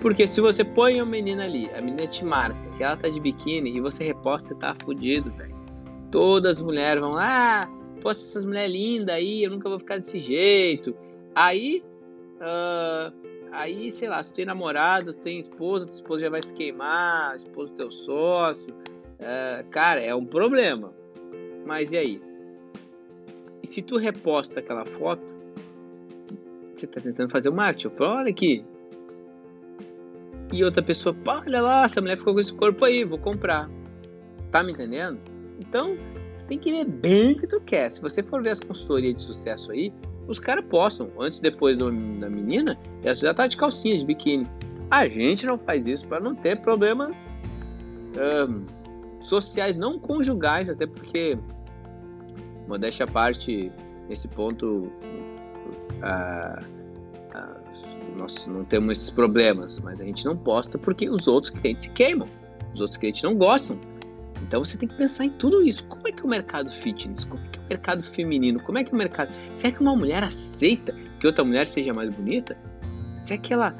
[0.00, 3.20] Porque se você põe uma menina ali, a menina te marca que ela tá de
[3.20, 5.56] biquíni e você reposta, você tá fudido, velho.
[6.10, 7.68] Todas as mulheres vão lá, ah,
[8.00, 10.94] posta essas mulheres lindas aí, eu nunca vou ficar desse jeito.
[11.34, 11.82] Aí,
[12.40, 13.12] uh,
[13.52, 17.36] aí, sei lá, se tu tem namorado, tem esposa, tua esposa já vai se queimar,
[17.36, 18.74] esposo teu sócio.
[19.20, 20.92] Uh, cara, é um problema.
[21.66, 22.22] Mas e aí?
[23.62, 25.36] E se tu reposta aquela foto,
[26.74, 27.94] você tá tentando fazer o marketing.
[28.00, 28.64] Olha aqui.
[30.52, 33.68] E outra pessoa, olha lá, essa mulher ficou com esse corpo aí, vou comprar.
[34.50, 35.20] Tá me entendendo?
[35.60, 35.96] Então,
[36.46, 37.90] tem que ver bem o que tu quer.
[37.92, 39.92] Se você for ver as consultorias de sucesso aí,
[40.28, 44.04] os caras postam, antes e depois do, da menina, essa já tá de calcinha, de
[44.04, 44.46] biquíni.
[44.90, 47.16] A gente não faz isso para não ter problemas
[48.48, 48.64] um,
[49.20, 51.36] sociais, não conjugais, até porque,
[52.66, 53.72] modéstia à parte,
[54.08, 54.92] nesse ponto,
[58.16, 62.28] nós não temos esses problemas, mas a gente não posta porque os outros clientes queimam,
[62.74, 63.78] os outros clientes não gostam.
[64.42, 65.86] Então você tem que pensar em tudo isso.
[65.88, 67.24] Como é que é o mercado fitness?
[67.24, 68.60] Como é que é o mercado feminino?
[68.60, 69.32] Como é que é o mercado.
[69.54, 72.56] Será que uma mulher aceita que outra mulher seja mais bonita?
[73.20, 73.70] Será que ela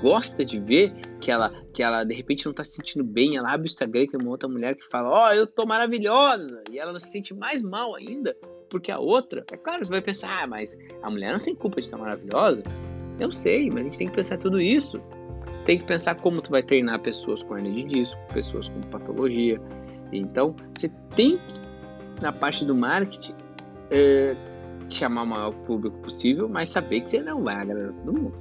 [0.00, 3.36] gosta de ver que ela, que ela de repente não está se sentindo bem?
[3.36, 5.64] Ela abre o Instagram e tem uma outra mulher que fala: Ó, oh, eu tô
[5.64, 6.62] maravilhosa!
[6.70, 8.36] E ela não se sente mais mal ainda
[8.72, 9.44] porque a outra.
[9.52, 12.64] É claro, você vai pensar: ah, mas a mulher não tem culpa de estar maravilhosa.
[13.20, 15.00] Eu sei, mas a gente tem que pensar tudo isso.
[15.66, 19.60] Tem que pensar como tu vai treinar pessoas com hernia de disco, pessoas com patologia,
[20.18, 21.60] então, você tem que,
[22.20, 23.34] na parte do marketing,
[23.90, 24.36] é,
[24.88, 28.34] chamar o maior público possível, mas saber que você não vai agradar todo mundo.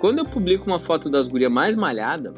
[0.00, 2.32] Quando eu publico uma foto das gurias mais malhada,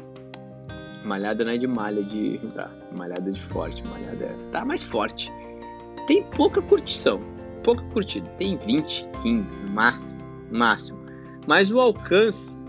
[1.05, 2.39] malhada não é de malha de.
[2.53, 5.31] Tá, malhada de forte, malhada tá mais forte.
[6.07, 7.21] Tem pouca curtição,
[7.63, 8.27] pouca curtida.
[8.37, 10.19] Tem 20, 15, no máximo,
[10.51, 10.99] máximo.
[11.47, 12.59] Mas o alcance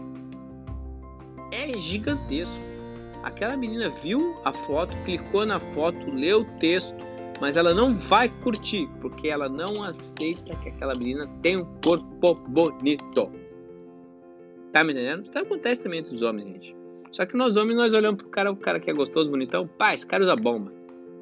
[1.53, 2.64] é gigantesco.
[3.25, 7.03] Aquela menina viu a foto, clicou na foto, leu o texto,
[7.41, 12.35] mas ela não vai curtir, porque ela não aceita que aquela menina tem um corpo
[12.49, 13.33] bonito.
[14.73, 15.27] Tá me entendendo?
[15.27, 16.77] Isso acontece também entre os homens, gente.
[17.13, 19.95] Só que nós homens, nós olhamos pro cara, o cara que é gostoso, bonitão, pá,
[19.95, 20.71] esse cara usa bomba.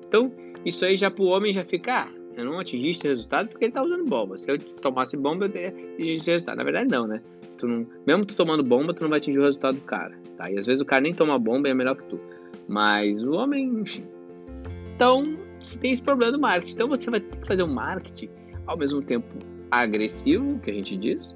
[0.08, 0.32] Então,
[0.64, 3.72] isso aí já pro homem já fica, ah, eu não atingi esse resultado porque ele
[3.72, 4.36] tá usando bomba.
[4.36, 6.56] Se eu tomasse bomba, eu teria esse resultado.
[6.56, 7.22] Na verdade, não, né?
[7.58, 10.50] Tu não, mesmo tu tomando bomba, tu não vai atingir o resultado do cara, tá?
[10.50, 12.18] E às vezes o cara nem toma bomba e é melhor que tu.
[12.68, 14.04] Mas o homem, enfim.
[14.94, 16.74] Então, você tem esse problema do marketing.
[16.74, 18.30] Então você vai ter que fazer um marketing
[18.66, 19.26] ao mesmo tempo
[19.70, 21.32] agressivo, que a gente diz,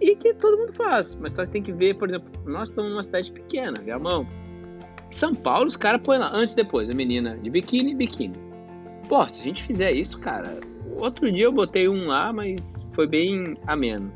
[0.00, 1.16] e que todo mundo faz.
[1.16, 4.26] Mas só que tem que ver, por exemplo, nós estamos numa cidade pequena, Viamão.
[5.10, 8.47] São Paulo, os caras põem lá antes e depois, a menina de biquíni, biquíni.
[9.08, 10.60] Pô, se a gente fizer isso, cara,
[10.96, 14.12] outro dia eu botei um lá, mas foi bem ameno.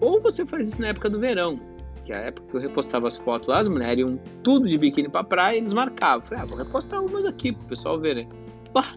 [0.00, 1.60] Ou você faz isso na época do verão,
[2.04, 4.76] que é a época que eu repostava as fotos lá, as mulheres iam tudo de
[4.76, 6.26] biquíni pra praia e eles marcavam.
[6.26, 8.28] Falei, ah, vou repostar umas aqui pro pessoal ver, né?
[8.72, 8.96] Pá!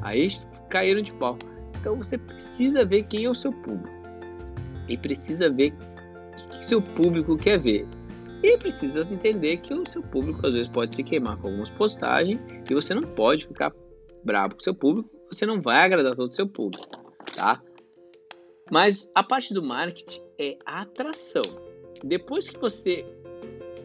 [0.00, 0.28] Aí
[0.70, 1.36] caíram de pau.
[1.78, 3.94] Então você precisa ver quem é o seu público.
[4.88, 7.86] E precisa ver o que seu público quer ver.
[8.42, 12.40] E precisa entender que o seu público às vezes pode se queimar com algumas postagens
[12.68, 13.70] e você não pode ficar
[14.26, 16.84] bravo com o seu público, você não vai agradar todo o seu público,
[17.34, 17.62] tá?
[18.70, 21.42] Mas a parte do marketing é a atração.
[22.02, 23.06] Depois que você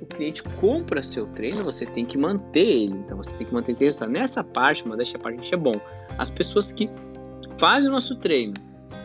[0.02, 2.96] o cliente compra seu treino, você tem que manter ele.
[2.96, 4.12] Então você tem que manter esse resultado.
[4.12, 5.80] Nessa parte, mas deixa a parte é bom.
[6.18, 6.90] As pessoas que
[7.60, 8.56] fazem o nosso treino,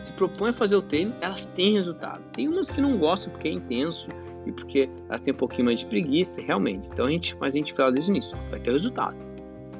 [0.03, 2.23] se propõem a fazer o treino, elas têm resultado.
[2.33, 4.09] Tem umas que não gostam porque é intenso
[4.47, 6.87] e porque elas têm um pouquinho mais de preguiça, realmente.
[6.91, 9.15] Então a gente, mas a gente fala desde nisso, vai ter resultado,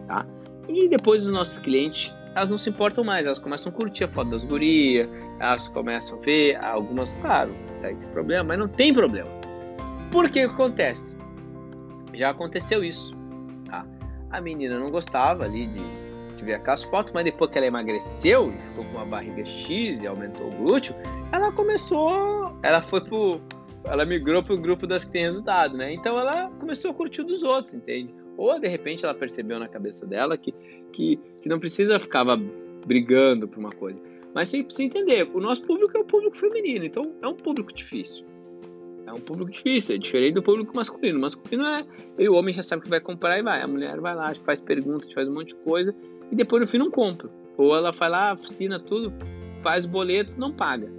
[0.07, 0.23] tá?
[0.67, 4.07] E depois os nossos clientes elas não se importam mais, elas começam a curtir a
[4.07, 7.51] foto das gurias, elas começam a ver algumas, claro,
[7.81, 9.29] tá, tem problema, mas não tem problema.
[10.11, 11.17] Por que acontece?
[12.13, 13.15] Já aconteceu isso,
[13.65, 13.83] tá?
[14.29, 18.53] A menina não gostava ali de, de ver aquelas fotos, mas depois que ela emagreceu
[18.53, 20.95] e ficou com uma barriga X e aumentou o glúteo,
[21.31, 23.41] ela começou, ela foi pro,
[23.83, 25.91] ela migrou pro grupo das que tem resultado, né?
[25.91, 28.13] Então ela começou a curtir dos outros, entende?
[28.37, 30.53] Ou de repente ela percebeu na cabeça dela que,
[30.93, 32.23] que, que não precisa ficar
[32.85, 33.99] brigando por uma coisa.
[34.33, 37.73] Mas você precisa entender, o nosso público é o público feminino, então é um público
[37.73, 38.25] difícil.
[39.07, 41.17] É um público difícil, é diferente do público masculino.
[41.17, 41.85] O masculino é.
[42.19, 43.61] E o homem já sabe que vai comprar e vai.
[43.61, 45.95] A mulher vai lá, faz perguntas, faz um monte de coisa
[46.29, 47.29] e depois no fim não compra.
[47.55, 49.13] Ou ela vai lá, assina tudo,
[49.61, 50.91] faz boleto, não paga.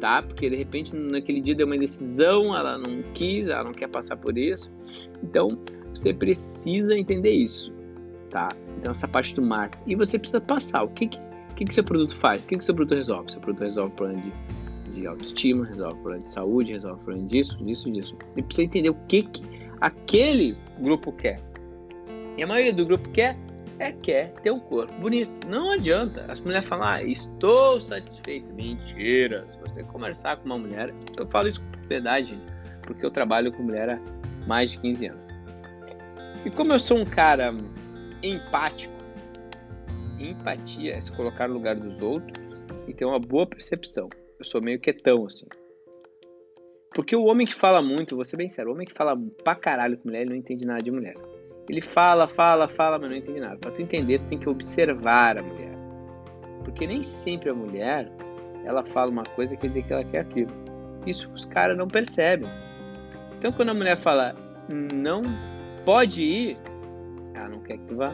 [0.00, 0.22] Tá?
[0.22, 4.16] Porque de repente naquele dia deu uma decisão, ela não quis, ela não quer passar
[4.16, 4.70] por isso.
[5.20, 5.58] Então
[5.94, 7.72] você precisa entender isso.
[8.30, 8.48] Tá?
[8.78, 9.90] Então essa parte do marketing.
[9.90, 10.82] E você precisa passar.
[10.84, 12.44] O que, que, que, seu produto faz?
[12.44, 13.30] O que, que seu produto resolve?
[13.32, 14.32] Seu produto resolve problema de
[14.92, 18.16] de autoestima, resolve problema de saúde, resolve problema disso, disso, disso.
[18.36, 19.42] E precisa entender o que, que
[19.80, 21.40] aquele grupo quer.
[22.36, 23.36] E a maioria do grupo quer
[23.78, 25.30] é quer ter um corpo bonito.
[25.48, 26.24] Não adianta.
[26.28, 28.52] As mulheres falam, ah, estou satisfeito.
[28.54, 29.44] Mentira.
[29.48, 32.38] Se você conversar com uma mulher, eu falo isso com verdade,
[32.82, 34.00] porque eu trabalho com mulher há
[34.46, 35.31] mais de 15 anos.
[36.44, 37.54] E como eu sou um cara
[38.22, 38.92] empático,
[40.18, 42.38] empatia é se colocar no lugar dos outros
[42.86, 44.08] e ter uma boa percepção.
[44.38, 45.46] Eu sou meio quietão, assim.
[46.94, 49.54] Porque o homem que fala muito, vou ser bem sério, o homem que fala pra
[49.54, 51.14] caralho com mulher, ele não entende nada de mulher.
[51.68, 53.56] Ele fala, fala, fala, mas não entende nada.
[53.56, 55.72] Pra tu entender, tu tem que observar a mulher.
[56.64, 58.10] Porque nem sempre a mulher,
[58.64, 60.52] ela fala uma coisa quer dizer que ela quer aquilo.
[61.06, 62.48] Isso os caras não percebem.
[63.38, 64.34] Então quando a mulher fala,
[64.92, 65.22] não
[65.84, 66.58] pode ir,
[67.34, 68.12] ela não quer que tu vá.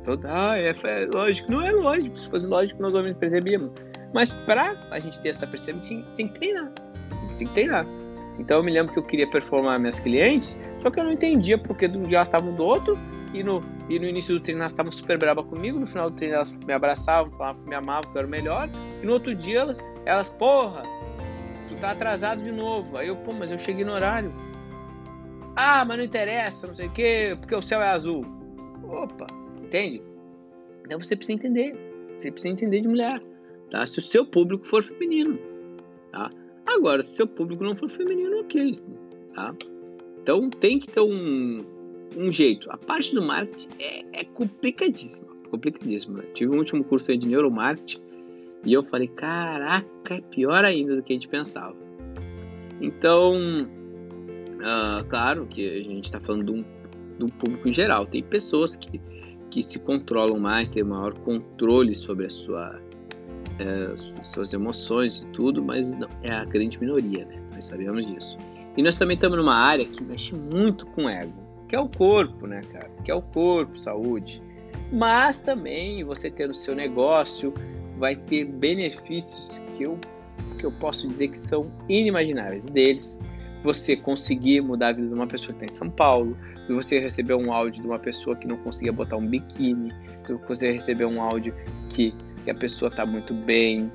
[0.00, 1.50] Então, ah, é, é lógico.
[1.50, 2.18] Não é lógico.
[2.18, 3.70] Se fosse lógico, nós homens percebíamos.
[4.12, 6.72] Mas para a gente ter essa percepção, tem que treinar.
[7.38, 7.86] Tem que treinar.
[8.38, 11.58] Então eu me lembro que eu queria performar minhas clientes, só que eu não entendia
[11.58, 12.98] porque de um dia elas estavam do outro,
[13.32, 16.16] e no, e no início do treino elas estavam super bravas comigo, no final do
[16.16, 18.68] treino elas me abraçavam, falavam que me amavam, que eu era o melhor,
[19.02, 20.82] e no outro dia elas, elas porra,
[21.68, 22.96] tu tá atrasado de novo.
[22.96, 24.32] Aí eu, pô, mas eu cheguei no horário.
[25.56, 28.24] Ah, mas não interessa, não sei o quê, porque o céu é azul.
[28.84, 29.26] Opa,
[29.62, 30.02] entende?
[30.84, 31.76] Então você precisa entender.
[32.18, 33.20] Você precisa entender de mulher
[33.72, 33.86] tá?
[33.86, 35.38] Se o seu público for feminino,
[36.12, 36.30] tá?
[36.66, 38.72] Agora, se o seu público não for feminino, ok,
[39.34, 39.54] tá?
[40.22, 41.64] Então tem que ter um,
[42.16, 42.70] um jeito.
[42.70, 46.20] A parte do marketing é, é complicadíssima, complicadíssima.
[46.20, 48.00] Eu tive um último curso de neuromarketing
[48.64, 51.74] e eu falei, caraca, é pior ainda do que a gente pensava.
[52.80, 53.34] Então,
[54.62, 56.64] uh, claro que a gente está falando de um,
[57.18, 58.06] de um, público em geral.
[58.06, 59.00] Tem pessoas que,
[59.50, 62.80] que se controlam mais, têm maior controle sobre a sua
[63.58, 67.40] é, suas emoções e tudo, mas não, é a grande minoria, né?
[67.54, 68.38] Nós sabemos disso.
[68.76, 71.34] E nós também estamos numa área que mexe muito com o ego,
[71.68, 72.90] que é o corpo, né, cara?
[73.04, 74.42] Que é o corpo, saúde.
[74.90, 77.52] Mas também você ter o seu negócio
[77.98, 79.98] vai ter benefícios que eu,
[80.58, 83.18] que eu posso dizer que são inimagináveis deles.
[83.62, 86.98] Você conseguir mudar a vida de uma pessoa que está em São Paulo, se você
[86.98, 89.92] receber um áudio de uma pessoa que não conseguia botar um biquíni,
[90.26, 91.54] se você receber um áudio
[91.88, 93.90] que que a pessoa está muito bem,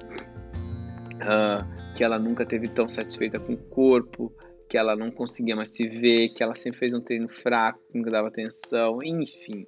[1.15, 4.33] uh, que ela nunca teve tão satisfeita com o corpo,
[4.69, 8.11] que ela não conseguia mais se ver, que ela sempre fez um treino fraco, nunca
[8.11, 9.65] dava atenção, enfim.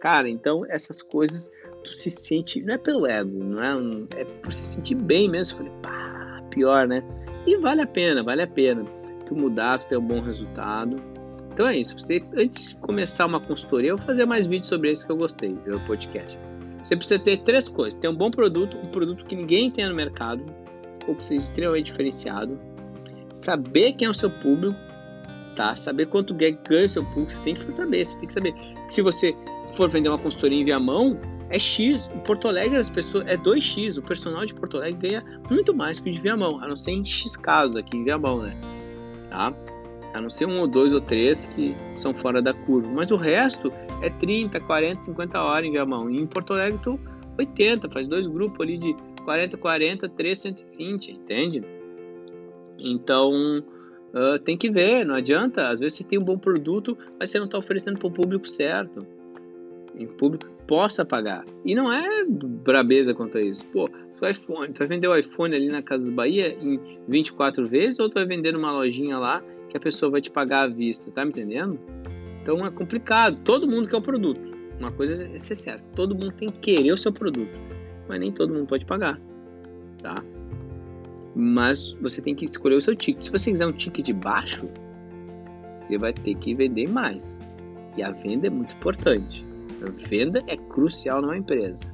[0.00, 1.50] Cara, então essas coisas
[1.84, 5.58] tu se sente, não é pelo ego, não é, é por se sentir bem mesmo.
[5.58, 7.02] Eu falei, pá, pior, né?
[7.46, 8.84] E vale a pena, vale a pena.
[9.34, 10.96] Mudar, tu ter um bom resultado.
[11.52, 11.98] Então é isso.
[11.98, 15.16] Você, antes de começar uma consultoria, eu vou fazer mais vídeos sobre isso que eu
[15.16, 16.38] gostei, pelo podcast.
[16.84, 19.94] Você precisa ter três coisas: ter um bom produto, um produto que ninguém tenha no
[19.94, 20.44] mercado,
[21.06, 22.58] ou que seja extremamente diferenciado,
[23.32, 24.78] saber quem é o seu público,
[25.54, 25.76] tá?
[25.76, 28.54] Saber quanto ganha o seu público, você tem que saber, você tem que saber.
[28.90, 29.34] Se você
[29.74, 31.18] for vender uma consultoria em Viamão,
[31.50, 32.08] é X.
[32.14, 33.98] Em Porto Alegre as pessoas é 2X.
[33.98, 36.92] O personal de Porto Alegre ganha muito mais que o de Viamão, a não ser
[36.92, 38.56] em X casos aqui em Viamão, né?
[39.30, 39.54] Tá?
[40.12, 42.88] A não ser um ou dois ou três que são fora da curva.
[42.92, 46.10] Mas o resto é 30, 40, 50 horas em Viamão.
[46.10, 46.98] E em Porto Alegre, tu
[47.38, 51.62] 80, faz dois grupos ali de 40, 40, 3, 120, entende?
[52.78, 53.32] Então,
[54.14, 55.68] uh, tem que ver, não adianta.
[55.68, 58.48] Às vezes você tem um bom produto, mas você não está oferecendo para o público
[58.48, 59.06] certo.
[59.94, 61.44] Em público possa pagar.
[61.64, 63.66] E não é brabeza quanto a isso.
[63.66, 63.88] Pô,
[64.26, 68.14] iPhone, tu vai vender o iPhone ali na Casa Bahia em 24 vezes ou tu
[68.14, 71.30] vai vender numa lojinha lá que a pessoa vai te pagar à vista, tá me
[71.30, 71.78] entendendo?
[72.40, 73.38] Então é complicado.
[73.44, 74.40] Todo mundo quer o produto.
[74.78, 77.52] Uma coisa é ser certa, todo mundo tem que querer o seu produto,
[78.08, 79.20] mas nem todo mundo pode pagar,
[80.02, 80.14] tá?
[81.36, 83.24] Mas você tem que escolher o seu ticket.
[83.24, 84.66] Se você quiser um ticket baixo,
[85.82, 87.22] você vai ter que vender mais.
[87.96, 89.44] E a venda é muito importante.
[89.82, 91.84] A venda é crucial numa empresa.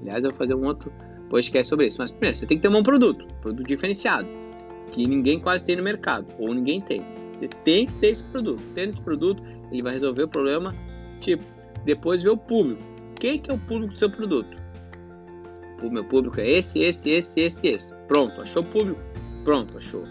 [0.00, 0.90] Aliás, eu vou fazer um outro
[1.30, 1.98] podcast sobre isso.
[1.98, 4.28] Mas primeiro, você tem que ter um bom produto, produto diferenciado,
[4.92, 7.02] que ninguém quase tem no mercado, ou ninguém tem.
[7.32, 8.62] Você tem que ter esse produto.
[8.74, 10.74] Tendo esse produto, ele vai resolver o problema.
[11.20, 11.44] Tipo,
[11.84, 12.82] depois ver o público.
[13.18, 14.56] Quem que é o público do seu produto?
[15.82, 17.94] O meu público é esse, esse, esse, esse, esse.
[18.06, 19.00] Pronto, achou o público?
[19.44, 20.04] Pronto, achou.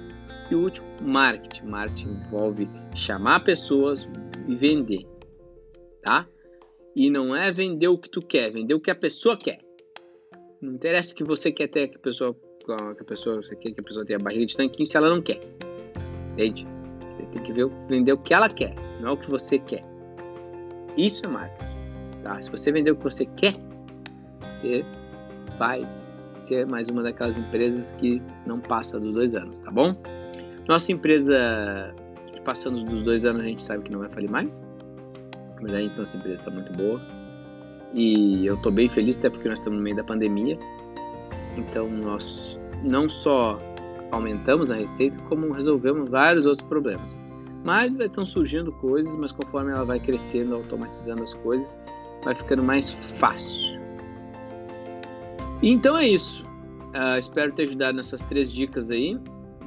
[0.49, 1.65] E o último, marketing.
[1.67, 4.07] Marketing envolve chamar pessoas
[4.47, 5.05] e vender,
[6.01, 6.27] tá?
[6.95, 9.59] E não é vender o que tu quer, vender o que a pessoa quer.
[10.61, 13.79] Não interessa que você quer ter que a pessoa, que a pessoa, você quer que
[13.79, 15.39] a pessoa tenha barriga de tanquinho se ela não quer.
[16.33, 16.67] Entende?
[17.11, 19.83] Você tem que ver, vender o que ela quer, não é o que você quer.
[20.97, 21.79] Isso é marketing.
[22.23, 22.41] Tá?
[22.41, 23.55] Se você vender o que você quer,
[24.51, 24.83] você
[25.57, 25.81] vai
[26.39, 29.95] ser mais uma daquelas empresas que não passa dos dois anos, tá bom?
[30.67, 31.95] Nossa empresa,
[32.43, 34.59] passando dos dois anos, a gente sabe que não vai falir mais.
[35.61, 37.01] Mas a nossa empresa está muito boa.
[37.93, 40.57] E eu estou bem feliz, até porque nós estamos no meio da pandemia.
[41.57, 43.59] Então nós não só
[44.11, 47.19] aumentamos a receita, como resolvemos vários outros problemas.
[47.63, 51.67] Mas estão surgindo coisas, mas conforme ela vai crescendo, automatizando as coisas,
[52.23, 53.79] vai ficando mais fácil.
[55.61, 56.45] Então é isso.
[56.89, 59.19] Uh, espero ter ajudado nessas três dicas aí.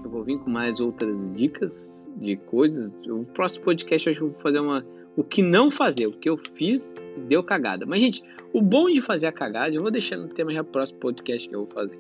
[0.03, 2.93] Eu vou vir com mais outras dicas de coisas.
[3.07, 4.85] O próximo podcast eu acho que vou fazer uma.
[5.17, 6.97] O que não fazer, o que eu fiz
[7.29, 7.85] deu cagada.
[7.85, 8.23] Mas, gente,
[8.53, 11.55] o bom de fazer a cagada, eu vou deixar no tema já próximo podcast que
[11.55, 11.99] eu vou fazer.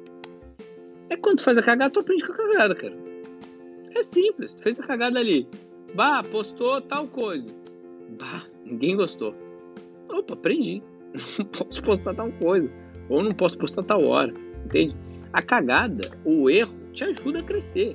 [1.10, 2.94] É quando tu faz a cagada, tu aprende com a cagada, cara.
[3.94, 5.46] É simples, tu fez a cagada ali.
[5.94, 7.46] Bah, postou tal coisa.
[8.18, 9.34] Bah, ninguém gostou.
[10.08, 10.82] Opa, aprendi.
[11.38, 12.70] Não posso postar tal coisa.
[13.10, 14.32] Ou não posso postar tal hora.
[14.64, 14.96] Entende?
[15.32, 17.94] A cagada, o erro, te ajuda a crescer.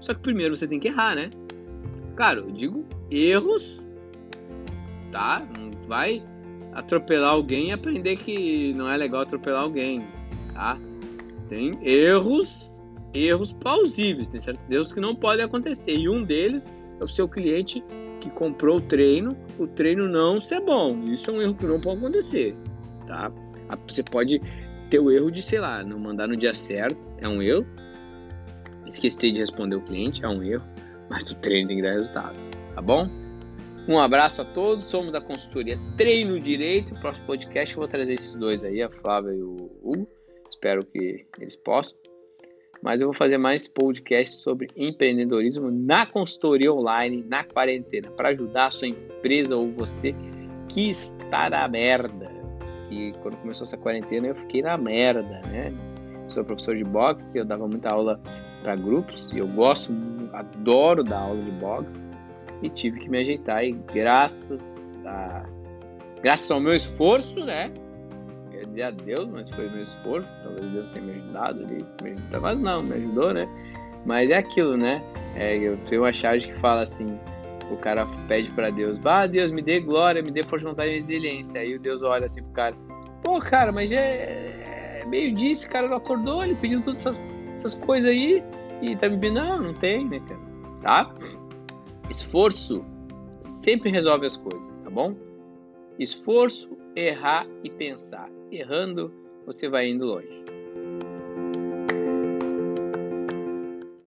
[0.00, 1.30] Só que primeiro você tem que errar, né?
[2.14, 3.81] Claro, eu digo erros,
[5.12, 5.46] tá?
[5.56, 6.22] Não vai
[6.72, 10.02] atropelar alguém e aprender que não é legal atropelar alguém,
[10.54, 10.78] tá?
[11.48, 12.80] Tem erros,
[13.12, 15.94] erros plausíveis, tem certos erros que não podem acontecer.
[15.94, 16.66] E um deles
[16.98, 17.84] é o seu cliente
[18.20, 20.98] que comprou o treino, o treino não ser bom.
[21.04, 22.56] Isso é um erro que não pode acontecer,
[23.06, 23.30] tá?
[23.86, 24.40] Você pode
[24.88, 27.66] ter o erro de, sei lá, não mandar no dia certo, é um erro.
[28.86, 30.64] Esquecer de responder o cliente, é um erro.
[31.08, 32.36] Mas o treino tem que dar resultado,
[32.74, 33.21] tá bom?
[33.88, 36.94] Um abraço a todos, somos da consultoria Treino Direito.
[36.94, 40.08] No próximo podcast eu vou trazer esses dois aí, a Flávia e o Hugo.
[40.48, 41.98] Espero que eles possam
[42.82, 48.66] mas eu vou fazer mais podcasts sobre empreendedorismo na consultoria online, na quarentena, para ajudar
[48.66, 50.12] a sua empresa ou você
[50.68, 52.28] que está na merda.
[52.90, 55.72] E quando começou essa quarentena eu fiquei na merda, né?
[56.28, 58.20] Sou professor de boxe, eu dava muita aula
[58.62, 59.92] para grupos e eu gosto,
[60.32, 62.02] adoro dar aula de boxe
[62.62, 65.44] e tive que me ajeitar e graças a
[66.22, 67.72] graças ao meu esforço, né?
[68.62, 71.84] ia dizer adeus, mas foi meu esforço, talvez Deus tenha me ajudado ali,
[72.40, 73.48] mas não, me ajudou, né?
[74.06, 75.02] Mas é aquilo, né?
[75.36, 77.18] É, eu tenho uma charge que fala assim,
[77.70, 80.90] o cara pede para Deus, bah, Deus, me dê glória, me dê força de vontade
[80.90, 81.60] e resiliência.
[81.60, 82.76] Aí o Deus olha assim pro cara,
[83.22, 87.20] pô, cara, mas é, é meio dia, esse cara não acordou, ele pediu todas essas,
[87.56, 88.42] essas coisas aí
[88.80, 90.40] e tá me pedindo, não, não tem, né, cara?
[90.82, 91.14] Tá?
[92.12, 92.84] Esforço
[93.40, 95.16] sempre resolve as coisas, tá bom?
[95.98, 99.10] Esforço, errar e pensar errando,
[99.46, 100.44] você vai indo longe.